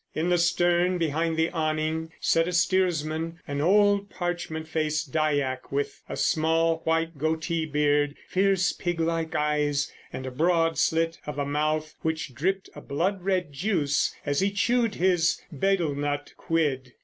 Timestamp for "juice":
13.53-14.15